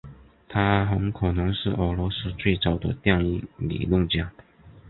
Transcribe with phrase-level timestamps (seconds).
[0.49, 4.31] 他很可能是俄罗斯最早的电影理论家。